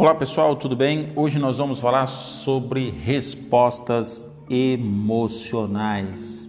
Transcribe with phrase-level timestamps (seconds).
[0.00, 1.12] Olá pessoal, tudo bem?
[1.16, 6.48] Hoje nós vamos falar sobre respostas emocionais.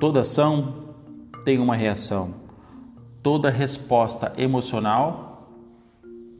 [0.00, 0.94] Toda ação
[1.44, 2.32] tem uma reação.
[3.22, 5.52] Toda resposta emocional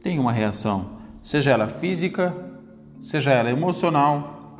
[0.01, 2.35] tem uma reação, seja ela física,
[2.99, 4.57] seja ela emocional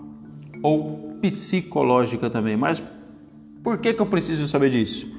[0.62, 2.56] ou psicológica também.
[2.56, 2.80] Mas
[3.64, 5.12] por que, que eu preciso saber disso?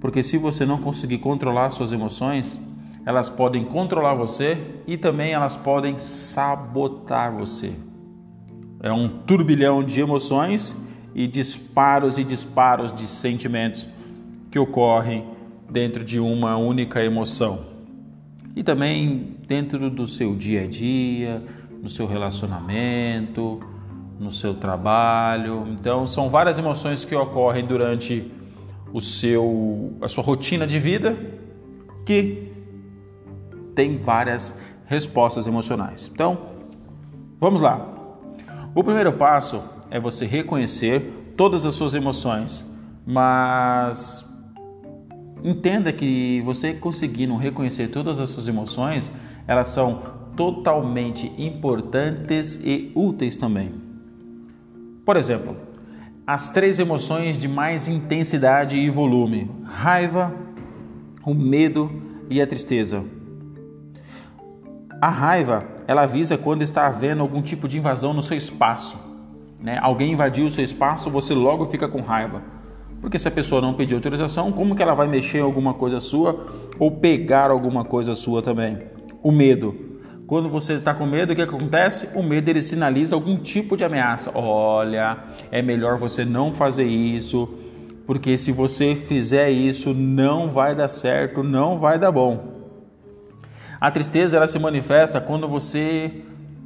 [0.00, 2.60] Porque se você não conseguir controlar suas emoções,
[3.04, 7.72] elas podem controlar você e também elas podem sabotar você.
[8.80, 10.74] É um turbilhão de emoções
[11.14, 13.86] e disparos e disparos de sentimentos
[14.50, 15.24] que ocorrem
[15.70, 17.60] dentro de uma única emoção.
[18.54, 21.42] E também dentro do seu dia a dia,
[21.82, 23.60] no seu relacionamento,
[24.18, 25.66] no seu trabalho.
[25.70, 28.30] Então, são várias emoções que ocorrem durante
[28.92, 31.16] o seu a sua rotina de vida
[32.04, 32.51] que
[33.74, 36.10] tem várias respostas emocionais.
[36.12, 36.38] Então,
[37.40, 37.88] vamos lá.
[38.74, 42.64] O primeiro passo é você reconhecer todas as suas emoções,
[43.06, 44.24] mas
[45.42, 49.10] entenda que você conseguindo reconhecer todas as suas emoções,
[49.46, 50.02] elas são
[50.36, 53.72] totalmente importantes e úteis também.
[55.04, 55.56] Por exemplo,
[56.26, 60.34] as três emoções de mais intensidade e volume: raiva,
[61.24, 61.90] o medo
[62.30, 63.04] e a tristeza.
[65.02, 68.96] A raiva, ela avisa quando está havendo algum tipo de invasão no seu espaço.
[69.60, 69.76] Né?
[69.82, 72.40] Alguém invadiu o seu espaço, você logo fica com raiva.
[73.00, 75.98] Porque se a pessoa não pedir autorização, como que ela vai mexer em alguma coisa
[75.98, 76.46] sua
[76.78, 78.78] ou pegar alguma coisa sua também?
[79.24, 79.74] O medo.
[80.24, 82.08] Quando você está com medo, o que acontece?
[82.14, 84.30] O medo ele sinaliza algum tipo de ameaça.
[84.32, 85.18] Olha,
[85.50, 87.52] é melhor você não fazer isso,
[88.06, 92.61] porque se você fizer isso, não vai dar certo, não vai dar bom.
[93.82, 96.22] A tristeza ela se manifesta quando você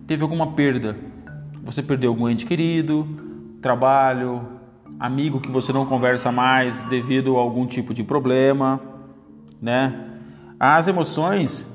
[0.06, 0.94] teve alguma perda.
[1.65, 3.09] Você perdeu algum ente querido,
[3.62, 4.47] trabalho,
[5.00, 8.82] amigo que você não conversa mais devido a algum tipo de problema,
[9.62, 9.99] né?
[10.60, 11.66] As emoções,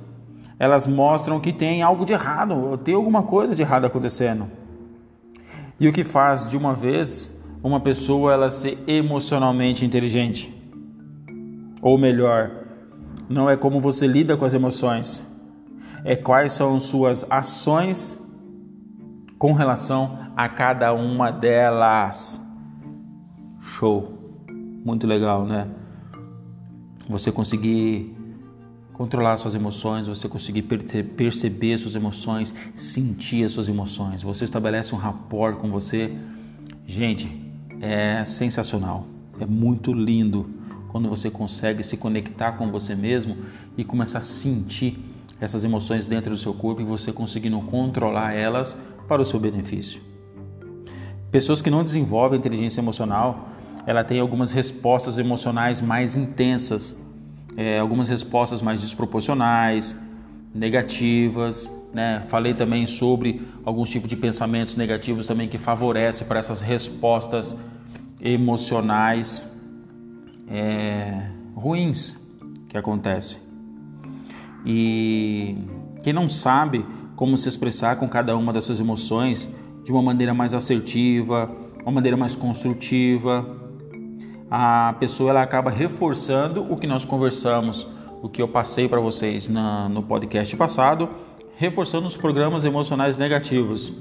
[0.60, 4.48] elas mostram que tem algo de errado, tem alguma coisa de errado acontecendo.
[5.80, 10.54] E o que faz de uma vez uma pessoa ela ser emocionalmente inteligente?
[11.82, 12.52] Ou melhor,
[13.28, 15.31] não é como você lida com as emoções,
[16.04, 18.20] é quais são suas ações
[19.38, 22.42] com relação a cada uma delas.
[23.60, 24.18] Show.
[24.84, 25.68] Muito legal, né?
[27.10, 28.16] Você conseguir
[28.94, 34.22] controlar suas emoções, você conseguir perceber suas emoções, sentir as suas emoções.
[34.24, 36.16] Você estabelece um rapport com você.
[36.86, 37.52] Gente,
[37.82, 39.08] é sensacional.
[39.40, 40.50] É muito lindo
[40.90, 43.38] quando você consegue se conectar com você mesmo
[43.78, 45.11] e começar a sentir
[45.42, 50.00] essas emoções dentro do seu corpo e você conseguindo controlar elas para o seu benefício.
[51.32, 53.50] Pessoas que não desenvolvem inteligência emocional,
[53.88, 56.96] ela tem algumas respostas emocionais mais intensas,
[57.58, 59.98] é, algumas respostas mais desproporcionais,
[60.54, 61.72] negativas.
[61.92, 62.22] Né?
[62.28, 67.56] Falei também sobre alguns tipos de pensamentos negativos também que favorecem para essas respostas
[68.22, 69.50] emocionais
[70.48, 72.16] é, ruins
[72.70, 73.51] que acontecem.
[74.66, 75.58] E
[76.04, 76.86] quem não sabe
[77.16, 79.48] como se expressar com cada uma das suas emoções
[79.84, 81.52] de uma maneira mais assertiva,
[81.84, 83.46] uma maneira mais construtiva,
[84.50, 87.88] a pessoa ela acaba reforçando o que nós conversamos,
[88.22, 91.10] o que eu passei para vocês na, no podcast passado,
[91.56, 93.94] reforçando os programas emocionais negativos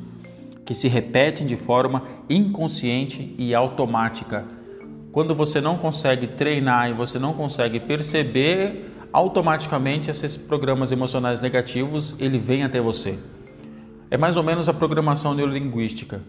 [0.65, 4.45] que se repetem de forma inconsciente e automática.
[5.13, 12.15] Quando você não consegue treinar e você não consegue perceber automaticamente esses programas emocionais negativos
[12.19, 13.19] ele vem até você.
[14.11, 16.21] É mais ou menos a programação neurolinguística.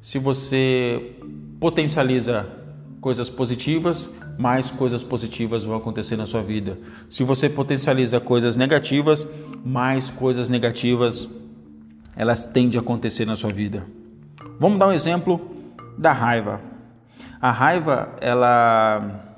[0.00, 1.16] Se você
[1.58, 2.46] potencializa
[3.00, 6.78] coisas positivas, mais coisas positivas vão acontecer na sua vida.
[7.08, 9.26] Se você potencializa coisas negativas,
[9.64, 11.28] mais coisas negativas
[12.16, 13.86] elas tendem a acontecer na sua vida.
[14.58, 15.40] Vamos dar um exemplo
[15.96, 16.60] da raiva.
[17.40, 19.29] A raiva, ela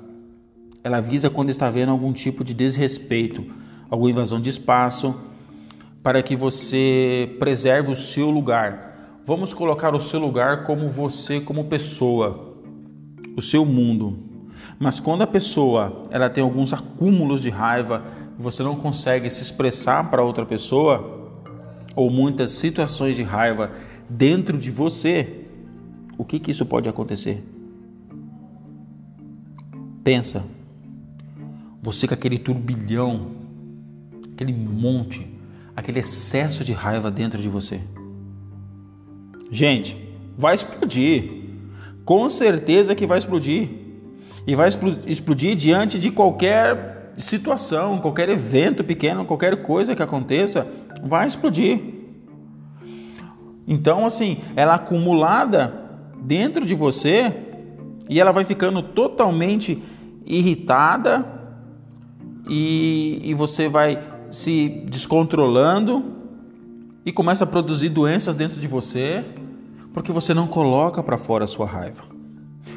[0.83, 3.45] ela avisa quando está havendo algum tipo de desrespeito,
[3.89, 5.15] alguma invasão de espaço,
[6.01, 9.19] para que você preserve o seu lugar.
[9.25, 12.55] Vamos colocar o seu lugar como você como pessoa,
[13.37, 14.19] o seu mundo.
[14.77, 18.03] Mas quando a pessoa ela tem alguns acúmulos de raiva,
[18.37, 21.21] você não consegue se expressar para outra pessoa,
[21.95, 23.71] ou muitas situações de raiva
[24.09, 25.45] dentro de você,
[26.17, 27.43] o que, que isso pode acontecer?
[30.03, 30.43] Pensa.
[31.83, 33.31] Você com aquele turbilhão,
[34.33, 35.27] aquele monte,
[35.75, 37.81] aquele excesso de raiva dentro de você.
[39.51, 39.97] Gente,
[40.37, 41.43] vai explodir.
[42.05, 43.69] Com certeza que vai explodir.
[44.47, 44.69] E vai
[45.05, 50.65] explodir diante de qualquer situação, qualquer evento pequeno, qualquer coisa que aconteça,
[51.03, 51.81] vai explodir.
[53.67, 55.81] Então, assim, ela acumulada
[56.21, 57.33] dentro de você
[58.09, 59.83] e ela vai ficando totalmente
[60.25, 61.42] irritada
[62.47, 66.03] e, e você vai se descontrolando
[67.05, 69.23] e começa a produzir doenças dentro de você
[69.93, 72.01] porque você não coloca para fora a sua raiva.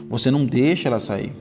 [0.09, 1.33] Você não deixa ela sair.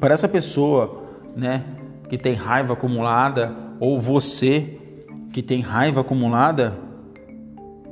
[0.00, 1.04] Para essa pessoa,
[1.36, 1.64] né,
[2.08, 4.78] que tem raiva acumulada ou você
[5.32, 6.76] que tem raiva acumulada,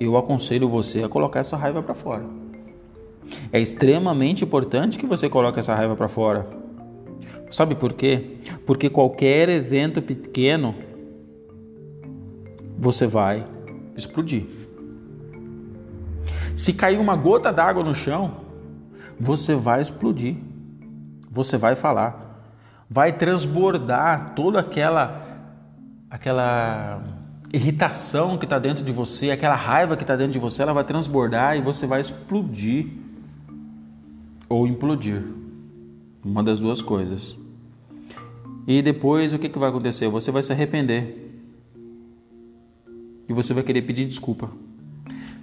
[0.00, 2.25] eu aconselho você a colocar essa raiva para fora.
[3.53, 6.47] É extremamente importante que você coloque essa raiva para fora.
[7.50, 8.38] Sabe por quê?
[8.66, 10.74] Porque qualquer evento pequeno
[12.76, 13.44] você vai
[13.96, 14.44] explodir.
[16.54, 18.36] Se cair uma gota d'água no chão,
[19.18, 20.36] você vai explodir.
[21.30, 22.42] Você vai falar.
[22.88, 25.26] Vai transbordar toda aquela
[26.10, 27.02] aquela
[27.52, 30.84] irritação que está dentro de você, aquela raiva que está dentro de você, ela vai
[30.84, 32.86] transbordar e você vai explodir
[34.48, 35.22] ou implodir.
[36.28, 37.34] Uma das duas coisas.
[38.66, 40.08] E depois o que, que vai acontecer?
[40.08, 41.42] Você vai se arrepender.
[43.26, 44.50] E você vai querer pedir desculpa.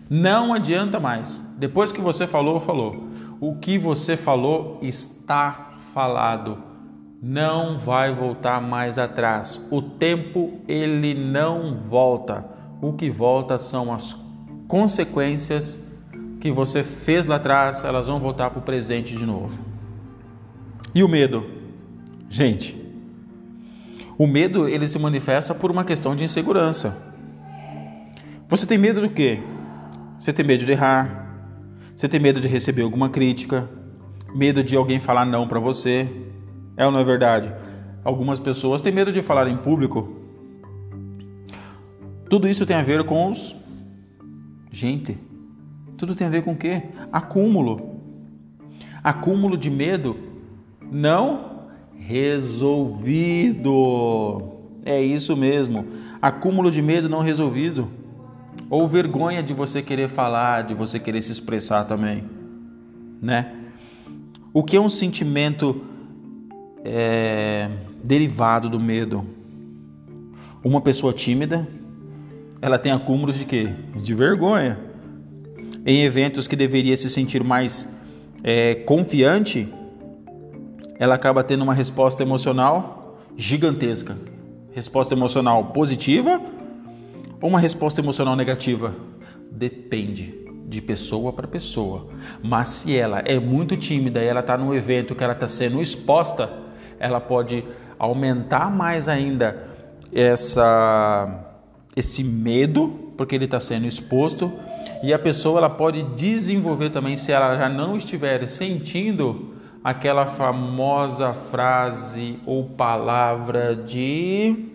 [0.08, 1.44] Não adianta mais.
[1.58, 3.08] Depois que você falou, falou.
[3.42, 6.60] O que você falou está falado.
[7.20, 9.60] Não vai voltar mais atrás.
[9.72, 12.46] O tempo ele não volta.
[12.80, 14.16] O que volta são as
[14.68, 15.84] consequências
[16.40, 19.75] que você fez lá atrás, elas vão voltar para o presente de novo.
[20.96, 21.46] E o medo?
[22.30, 22.74] Gente,
[24.18, 27.14] o medo ele se manifesta por uma questão de insegurança.
[28.48, 29.42] Você tem medo do quê?
[30.18, 31.52] Você tem medo de errar?
[31.94, 33.70] Você tem medo de receber alguma crítica?
[34.34, 36.10] Medo de alguém falar não para você?
[36.78, 37.54] É ou não é verdade?
[38.02, 40.16] Algumas pessoas têm medo de falar em público.
[42.30, 43.54] Tudo isso tem a ver com os.
[44.72, 45.18] Gente,
[45.98, 46.84] tudo tem a ver com o quê?
[47.12, 48.00] Acúmulo.
[49.04, 50.35] Acúmulo de medo
[50.92, 51.56] não
[51.98, 53.64] resolvido.
[54.86, 55.86] É isso mesmo.
[56.22, 57.88] Acúmulo de medo não resolvido.
[58.70, 62.24] Ou vergonha de você querer falar, de você querer se expressar também,
[63.22, 63.54] né?
[64.52, 65.82] O que é um sentimento
[66.84, 67.70] é,
[68.04, 69.24] derivado do medo?
[70.64, 71.68] Uma pessoa tímida,
[72.62, 73.70] ela tem acúmulos de quê?
[74.02, 74.80] De vergonha
[75.86, 77.88] em eventos que deveria se sentir mais
[78.44, 79.72] é, confiante,
[80.98, 84.18] ela acaba tendo uma resposta emocional gigantesca.
[84.72, 86.42] Resposta emocional positiva
[87.42, 88.96] ou uma resposta emocional negativa?
[89.52, 92.08] Depende de pessoa para pessoa.
[92.44, 95.82] Mas se ela é muito tímida e ela está num evento que ela está sendo
[95.82, 96.52] exposta,
[97.00, 97.64] ela pode
[97.98, 99.68] aumentar mais ainda
[100.12, 101.42] essa
[101.96, 104.52] esse medo, porque ele está sendo exposto
[105.02, 109.55] e a pessoa ela pode desenvolver também, se ela já não estiver sentindo
[109.86, 114.66] aquela famosa frase ou palavra de.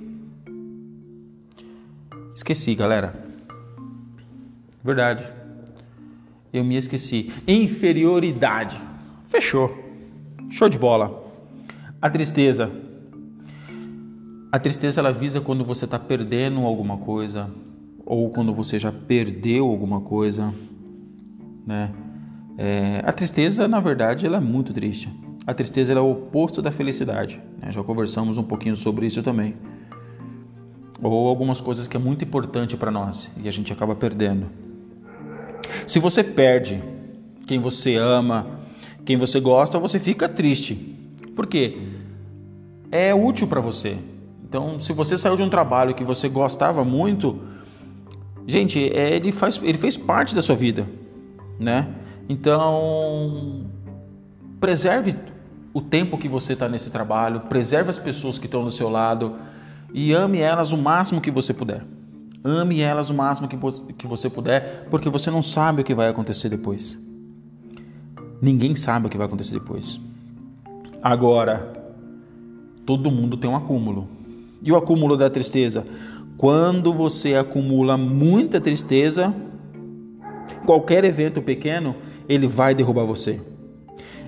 [2.32, 3.12] Esqueci, galera.
[4.85, 5.26] Verdade.
[6.52, 7.32] Eu me esqueci.
[7.46, 8.80] Inferioridade.
[9.25, 9.76] Fechou.
[10.49, 11.25] Show de bola.
[12.00, 12.70] A tristeza.
[14.52, 17.50] A tristeza ela visa quando você está perdendo alguma coisa,
[18.06, 20.54] ou quando você já perdeu alguma coisa,
[21.66, 21.92] né?
[22.59, 25.09] É, a tristeza, na verdade, ela é muito triste.
[25.47, 27.40] A tristeza é o oposto da felicidade.
[27.61, 27.73] Né?
[27.73, 29.54] Já conversamos um pouquinho sobre isso também.
[31.02, 34.47] Ou algumas coisas que é muito importante para nós e a gente acaba perdendo.
[35.87, 36.83] Se você perde
[37.47, 38.47] quem você ama,
[39.04, 40.75] quem você gosta, você fica triste.
[41.35, 41.78] Por quê?
[42.90, 43.97] É útil para você.
[44.47, 47.40] Então, se você saiu de um trabalho que você gostava muito,
[48.50, 50.85] Gente, é, ele, faz, ele fez parte da sua vida,
[51.59, 51.87] né?
[52.30, 53.64] Então,
[54.60, 55.16] preserve
[55.75, 59.34] o tempo que você está nesse trabalho, preserve as pessoas que estão do seu lado
[59.92, 61.82] e ame elas o máximo que você puder.
[62.44, 66.49] Ame elas o máximo que, você puder, porque você não sabe o que vai acontecer
[66.49, 66.96] depois.
[68.40, 70.00] Ninguém sabe o que vai acontecer depois.
[71.02, 71.72] Agora,
[72.87, 74.06] todo mundo tem um acúmulo.
[74.62, 75.84] E o acúmulo da tristeza?
[76.37, 79.34] Quando você acumula muita tristeza,
[80.64, 81.96] qualquer evento pequeno,
[82.30, 83.40] ele vai derrubar você.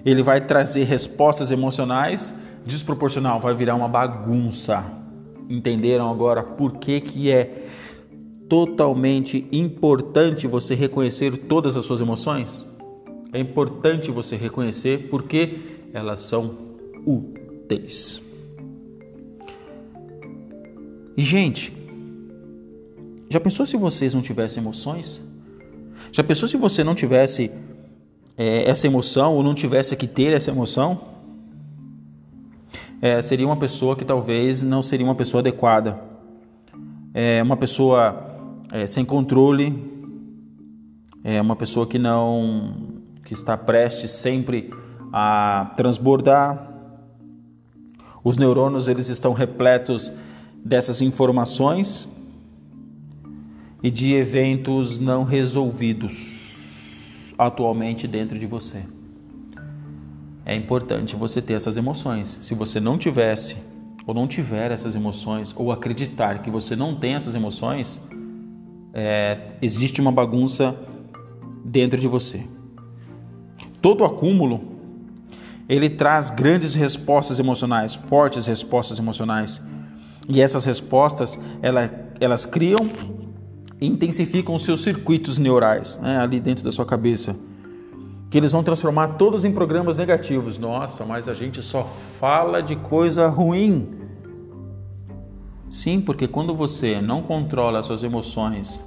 [0.04, 2.34] Ele vai trazer respostas emocionais
[2.66, 4.84] desproporcional, vai virar uma bagunça.
[5.48, 7.66] entenderam agora por que, que é
[8.48, 12.66] totalmente importante você reconhecer todas as suas emoções?
[13.32, 15.60] É importante você reconhecer porque
[15.92, 16.56] elas são
[17.06, 18.20] úteis.
[21.16, 21.72] E, gente,
[23.28, 25.22] já pensou se vocês não tivessem emoções?
[26.10, 27.50] Já pensou se você não tivesse
[28.42, 31.00] é, essa emoção ou não tivesse que ter essa emoção?
[33.00, 36.00] É, seria uma pessoa que talvez não seria uma pessoa adequada.
[37.14, 38.36] É uma pessoa
[38.72, 39.72] é, sem controle,
[41.22, 42.74] é uma pessoa que não
[43.24, 44.74] que está prestes sempre
[45.12, 46.68] a transbordar.
[48.24, 50.10] Os neurônios eles estão repletos
[50.64, 52.08] dessas informações
[53.84, 56.51] e de eventos não resolvidos
[57.46, 58.82] atualmente dentro de você.
[60.44, 62.38] É importante você ter essas emoções.
[62.40, 63.56] Se você não tivesse
[64.06, 68.04] ou não tiver essas emoções ou acreditar que você não tem essas emoções,
[68.92, 70.76] é, existe uma bagunça
[71.64, 72.44] dentro de você.
[73.80, 74.72] Todo acúmulo
[75.68, 79.62] ele traz grandes respostas emocionais, fortes respostas emocionais.
[80.28, 82.78] E essas respostas, ela, elas criam
[83.86, 87.36] intensificam os seus circuitos neurais né, ali dentro da sua cabeça.
[88.30, 90.56] Que eles vão transformar todos em programas negativos.
[90.56, 91.86] Nossa, mas a gente só
[92.18, 93.88] fala de coisa ruim.
[95.68, 98.82] Sim, porque quando você não controla as suas emoções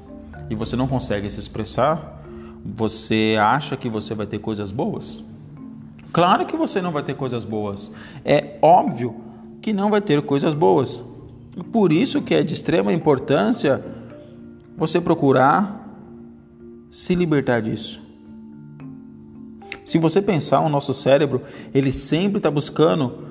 [0.50, 2.24] e você não consegue se expressar,
[2.64, 5.24] você acha que você vai ter coisas boas?
[6.12, 7.92] Claro que você não vai ter coisas boas.
[8.24, 9.16] É óbvio
[9.62, 11.04] que não vai ter coisas boas.
[11.72, 13.84] Por isso que é de extrema importância
[14.78, 15.84] você procurar
[16.90, 18.02] se libertar disso.
[19.86, 21.42] Se você pensar, o nosso cérebro,
[21.74, 23.26] ele sempre está buscando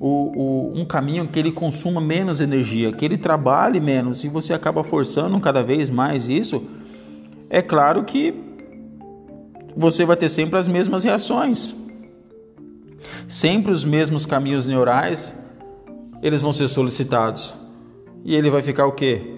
[0.00, 4.52] o, o, um caminho que ele consuma menos energia, que ele trabalhe menos, e você
[4.52, 6.64] acaba forçando cada vez mais isso,
[7.48, 8.34] é claro que
[9.76, 11.74] você vai ter sempre as mesmas reações
[13.32, 15.34] sempre os mesmos caminhos neurais,
[16.22, 17.54] eles vão ser solicitados.
[18.24, 19.36] E ele vai ficar o quê?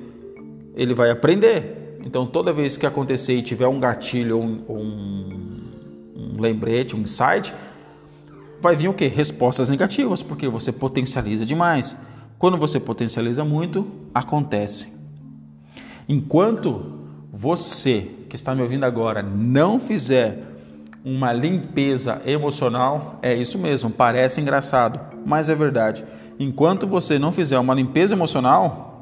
[0.74, 1.98] Ele vai aprender.
[2.04, 7.54] Então, toda vez que acontecer e tiver um gatilho um, um, um lembrete, um insight,
[8.60, 9.06] vai vir o quê?
[9.06, 11.96] Respostas negativas, porque você potencializa demais.
[12.38, 14.92] Quando você potencializa muito, acontece.
[16.08, 17.00] Enquanto
[17.32, 20.42] você que está me ouvindo agora não fizer
[21.04, 26.04] uma limpeza emocional, é isso mesmo, parece engraçado, mas é verdade.
[26.38, 28.93] Enquanto você não fizer uma limpeza emocional,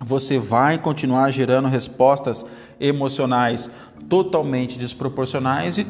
[0.00, 2.44] você vai continuar gerando respostas
[2.80, 3.70] emocionais
[4.08, 5.86] totalmente desproporcionais e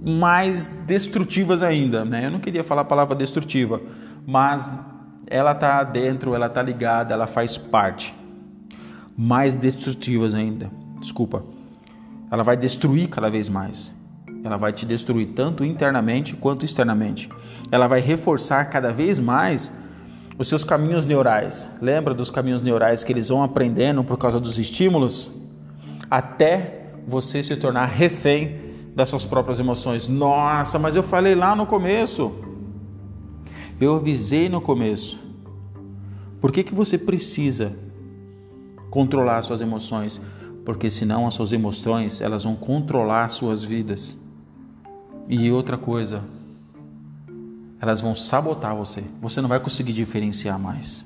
[0.00, 2.26] mais destrutivas ainda, né?
[2.26, 3.80] Eu não queria falar a palavra destrutiva,
[4.26, 4.70] mas
[5.26, 8.14] ela está dentro, ela está ligada, ela faz parte.
[9.16, 10.70] Mais destrutivas ainda.
[11.00, 11.42] Desculpa
[12.30, 13.92] ela vai destruir cada vez mais.
[14.44, 17.28] Ela vai te destruir tanto internamente quanto externamente.
[17.70, 19.72] Ela vai reforçar cada vez mais
[20.38, 21.68] os seus caminhos neurais.
[21.82, 25.30] Lembra dos caminhos neurais que eles vão aprendendo por causa dos estímulos?
[26.10, 28.60] Até você se tornar refém
[28.94, 30.08] das suas próprias emoções.
[30.08, 32.32] Nossa, mas eu falei lá no começo.
[33.80, 35.18] Eu avisei no começo.
[36.40, 37.72] Por que, que você precisa
[38.90, 40.20] controlar suas emoções?
[40.68, 44.18] porque senão as suas emoções elas vão controlar suas vidas.
[45.26, 46.22] E outra coisa,
[47.80, 49.04] elas vão sabotar você.
[49.20, 51.04] Você não vai conseguir diferenciar mais.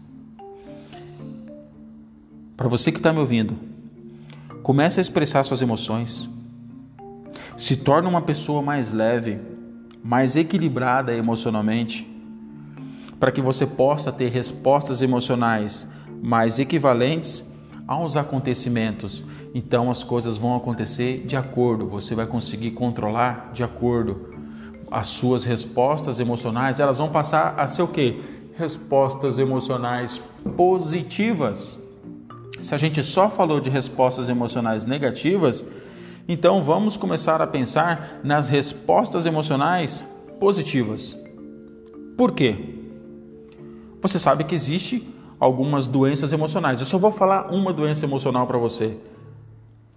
[2.56, 3.56] Para você que está me ouvindo,
[4.62, 6.28] comece a expressar suas emoções.
[7.56, 9.40] Se torne uma pessoa mais leve,
[10.02, 12.08] mais equilibrada emocionalmente,
[13.18, 15.86] para que você possa ter respostas emocionais
[16.22, 17.44] mais equivalentes
[17.86, 19.24] aos acontecimentos
[19.54, 24.32] então as coisas vão acontecer de acordo, você vai conseguir controlar de acordo.
[24.92, 28.20] As suas respostas emocionais, elas vão passar a ser o quê?
[28.58, 30.20] Respostas emocionais
[30.54, 31.78] positivas.
[32.60, 35.64] Se a gente só falou de respostas emocionais negativas,
[36.28, 40.04] então vamos começar a pensar nas respostas emocionais
[40.38, 41.16] positivas.
[42.14, 42.54] Por quê?
[44.02, 45.08] Você sabe que existe
[45.40, 46.80] algumas doenças emocionais.
[46.80, 48.98] Eu só vou falar uma doença emocional para você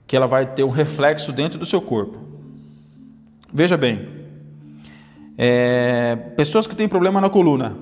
[0.07, 2.17] que ela vai ter um reflexo dentro do seu corpo.
[3.51, 4.24] Veja bem,
[5.37, 7.75] é, pessoas que têm problema na coluna,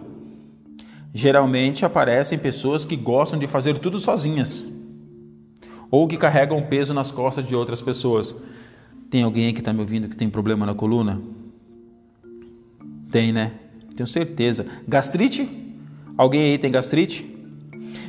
[1.13, 4.65] geralmente aparecem pessoas que gostam de fazer tudo sozinhas
[5.91, 8.35] ou que carregam peso nas costas de outras pessoas.
[9.11, 11.21] Tem alguém aqui que está me ouvindo que tem problema na coluna?
[13.11, 13.51] Tem, né?
[13.95, 14.65] Tenho certeza.
[14.87, 15.47] Gastrite?
[16.17, 17.31] Alguém aí tem gastrite?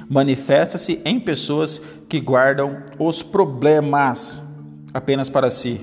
[0.08, 4.40] Manifesta-se em pessoas que guardam os problemas
[4.94, 5.80] apenas para si.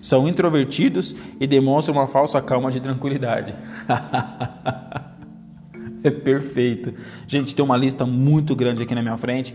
[0.00, 3.54] São introvertidos e demonstram uma falsa calma de tranquilidade.
[6.02, 6.94] é perfeito.
[7.26, 9.54] Gente, tem uma lista muito grande aqui na minha frente.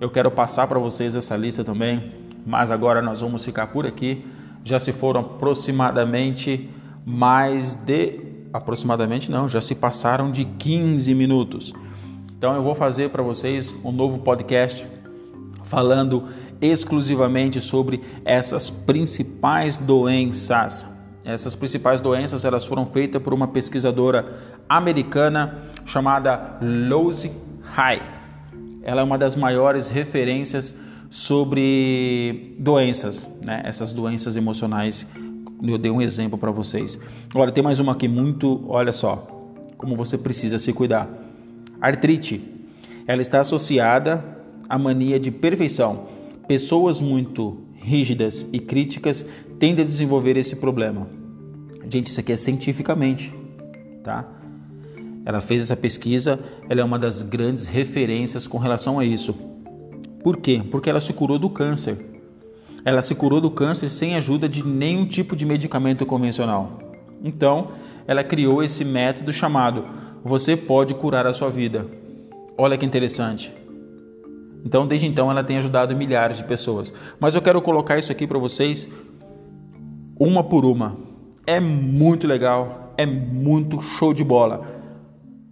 [0.00, 2.12] Eu quero passar para vocês essa lista também,
[2.44, 4.24] mas agora nós vamos ficar por aqui.
[4.64, 6.68] Já se foram aproximadamente
[7.04, 11.72] mais de aproximadamente não, já se passaram de 15 minutos.
[12.36, 14.86] Então eu vou fazer para vocês um novo podcast
[15.64, 16.28] falando
[16.62, 20.86] exclusivamente sobre essas principais doenças.
[21.24, 24.38] Essas principais doenças elas foram feitas por uma pesquisadora
[24.68, 27.30] americana chamada Lose
[27.62, 28.00] High.
[28.82, 30.74] Ela é uma das maiores referências
[31.10, 33.60] sobre doenças, né?
[33.64, 35.06] essas doenças emocionais
[35.70, 36.98] eu dei um exemplo para vocês.
[37.32, 39.28] Agora tem mais uma aqui muito, olha só,
[39.76, 41.08] como você precisa se cuidar.
[41.80, 42.42] Artrite.
[43.06, 44.24] Ela está associada
[44.68, 46.06] à mania de perfeição.
[46.52, 49.24] Pessoas muito rígidas e críticas
[49.58, 51.08] tendem a desenvolver esse problema.
[51.88, 53.32] Gente, isso aqui é cientificamente,
[54.04, 54.28] tá?
[55.24, 59.34] Ela fez essa pesquisa, ela é uma das grandes referências com relação a isso.
[60.22, 60.62] Por quê?
[60.70, 61.96] Porque ela se curou do câncer.
[62.84, 66.78] Ela se curou do câncer sem ajuda de nenhum tipo de medicamento convencional.
[67.24, 67.68] Então,
[68.06, 69.86] ela criou esse método chamado
[70.22, 71.86] Você pode curar a sua vida.
[72.58, 73.61] Olha que interessante.
[74.64, 76.92] Então, desde então, ela tem ajudado milhares de pessoas.
[77.18, 78.88] Mas eu quero colocar isso aqui para vocês
[80.18, 80.96] uma por uma.
[81.46, 84.66] É muito legal, é muito show de bola.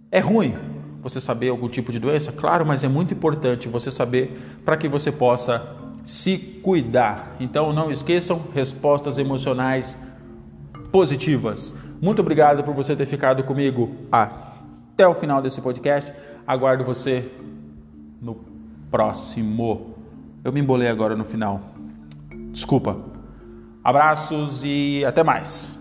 [0.09, 0.55] É ruim
[1.01, 2.31] você saber algum tipo de doença?
[2.31, 7.35] Claro, mas é muito importante você saber para que você possa se cuidar.
[7.39, 9.99] Então não esqueçam respostas emocionais
[10.91, 11.75] positivas.
[12.01, 16.11] Muito obrigado por você ter ficado comigo até o final desse podcast.
[16.45, 17.29] Aguardo você
[18.21, 18.50] no
[18.91, 19.95] próximo.
[20.43, 21.61] Eu me embolei agora no final.
[22.51, 22.97] Desculpa.
[23.83, 25.80] Abraços e até mais.